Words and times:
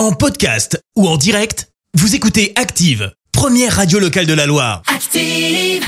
En 0.00 0.12
podcast 0.12 0.82
ou 0.96 1.06
en 1.06 1.18
direct, 1.18 1.68
vous 1.92 2.14
écoutez 2.14 2.54
Active, 2.56 3.12
première 3.32 3.76
radio 3.76 3.98
locale 3.98 4.24
de 4.24 4.32
la 4.32 4.46
Loire. 4.46 4.80
Active. 4.86 5.84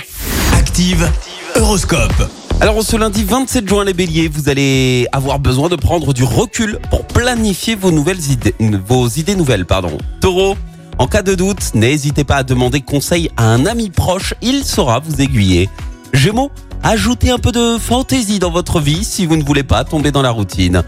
Active, 0.53 1.11
Horoscope. 1.57 2.31
Alors 2.61 2.83
ce 2.83 2.99
lundi 2.99 3.25
27 3.25 3.67
juin 3.67 3.87
les 3.87 3.95
béliers, 3.95 4.29
vous 4.29 4.51
allez 4.51 5.09
avoir 5.13 5.39
besoin 5.39 5.71
de 5.71 5.77
prendre 5.77 6.13
du 6.13 6.25
recul 6.25 6.79
pour 6.91 7.07
planifier 7.07 7.75
vos 7.75 7.91
nouvelles 7.91 8.31
idées, 8.31 8.55
vos 8.87 9.09
idées 9.09 9.35
nouvelles, 9.35 9.65
pardon. 9.65 9.97
Taureau, 10.21 10.59
en 10.99 11.07
cas 11.07 11.23
de 11.23 11.35
doute, 11.35 11.75
n'hésitez 11.75 12.25
pas 12.25 12.37
à 12.37 12.43
demander 12.43 12.83
conseil 12.83 13.31
à 13.39 13.45
un 13.45 13.65
ami 13.65 13.89
proche, 13.89 14.35
il 14.43 14.63
saura 14.67 14.99
vous 15.01 15.23
aiguiller. 15.23 15.71
Gémeaux, 16.13 16.51
ajoutez 16.83 17.31
un 17.31 17.39
peu 17.39 17.51
de 17.51 17.79
fantaisie 17.79 18.39
dans 18.39 18.51
votre 18.51 18.79
vie 18.79 19.05
si 19.05 19.25
vous 19.25 19.39
ne 19.39 19.43
voulez 19.43 19.63
pas 19.63 19.85
tomber 19.85 20.13
dans 20.13 20.21
la 20.21 20.33
routine. 20.33 20.83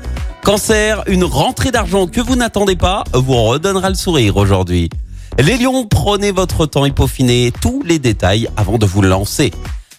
Cancer, 0.45 1.03
une 1.07 1.25
rentrée 1.25 1.71
d'argent 1.71 2.07
que 2.07 2.21
vous 2.21 2.37
n'attendez 2.37 2.77
pas 2.77 3.05
vous 3.15 3.45
redonnera 3.45 3.89
le 3.89 3.95
sourire 3.95 4.37
aujourd'hui. 4.37 4.91
Les 5.39 5.57
lions, 5.57 5.87
prenez 5.87 6.33
votre 6.33 6.67
temps 6.67 6.85
et 6.85 6.91
peaufinez 6.91 7.51
tous 7.63 7.83
les 7.83 7.99
détails 7.99 8.51
avant 8.55 8.77
de 8.77 8.85
vous 8.85 9.01
lancer. 9.01 9.53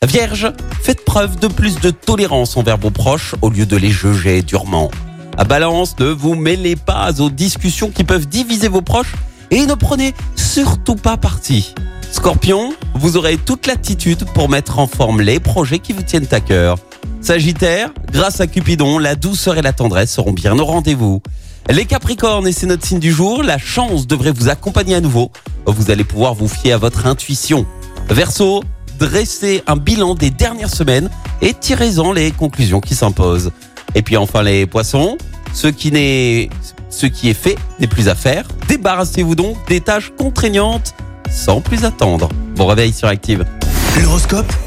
Vierge, 0.06 0.54
faites 0.84 1.04
preuve 1.04 1.40
de 1.40 1.48
plus 1.48 1.80
de 1.80 1.90
tolérance 1.90 2.58
envers 2.58 2.78
vos 2.78 2.92
proches 2.92 3.34
au 3.42 3.50
lieu 3.50 3.66
de 3.66 3.76
les 3.76 3.90
juger 3.90 4.44
durement. 4.44 4.92
À 5.36 5.46
balance, 5.46 5.98
ne 5.98 6.10
vous 6.10 6.36
mêlez 6.36 6.76
pas 6.76 7.20
aux 7.20 7.32
discussions 7.32 7.90
qui 7.90 8.04
peuvent 8.04 8.28
diviser 8.28 8.68
vos 8.68 8.84
proches 8.84 9.16
et 9.50 9.66
ne 9.66 9.74
prenez 9.74 10.14
surtout 10.36 10.96
pas 10.96 11.18
parti. 11.18 11.74
Scorpion, 12.12 12.76
vous 12.94 13.18
aurez 13.18 13.38
toute 13.38 13.66
l'attitude 13.66 14.26
pour 14.36 14.48
mettre 14.48 14.78
en 14.78 14.86
forme 14.86 15.22
les 15.22 15.40
projets 15.40 15.80
qui 15.80 15.92
vous 15.92 16.04
tiennent 16.04 16.28
à 16.32 16.40
cœur. 16.40 16.78
Sagittaire, 17.20 17.90
grâce 18.16 18.40
à 18.40 18.48
Cupidon, 18.48 18.98
la 18.98 19.16
douceur 19.16 19.58
et 19.58 19.62
la 19.62 19.74
tendresse 19.74 20.10
seront 20.10 20.32
bien 20.32 20.58
au 20.58 20.64
rendez-vous. 20.64 21.22
Les 21.70 21.84
Capricornes, 21.84 22.48
et 22.48 22.54
c'est 22.54 22.66
notre 22.66 22.86
signe 22.86 23.00
du 23.00 23.12
jour, 23.12 23.44
la 23.44 23.58
chance 23.58 24.08
devrait 24.08 24.32
vous 24.32 24.48
accompagner 24.48 24.96
à 24.96 25.02
nouveau. 25.02 25.32
Vous 25.66 25.92
allez 25.92 26.06
pouvoir 26.06 26.34
vous 26.34 26.48
fier 26.48 26.72
à 26.72 26.78
votre 26.78 27.08
intuition. 27.08 27.66
Verseau, 28.10 28.64
dressez 29.00 29.64
un 29.68 29.76
bilan 29.76 30.16
des 30.16 30.30
dernières 30.30 30.70
semaines 30.70 31.10
et 31.42 31.54
tirez-en 31.54 32.14
les 32.14 32.32
conclusions 32.32 32.80
qui 32.80 32.96
s'imposent. 32.96 33.52
Et 33.96 34.02
puis 34.02 34.16
enfin 34.16 34.44
les 34.44 34.66
poissons, 34.66 35.18
ce 35.54 35.68
qui 35.68 35.92
n'est, 35.92 36.50
ce 36.90 37.08
qui 37.08 37.30
est 37.30 37.34
fait 37.34 37.58
n'est 37.82 37.88
plus 37.88 38.08
à 38.08 38.16
faire. 38.16 38.48
Débarrassez-vous 38.70 39.36
donc 39.36 39.58
des 39.68 39.82
tâches 39.82 40.14
contraignantes 40.18 40.96
sans 41.30 41.60
plus 41.60 41.84
attendre. 41.84 42.30
Bon 42.56 42.66
réveil 42.66 42.94
sur 42.94 43.10
Active. 43.10 43.46
L'horoscope 44.02 44.54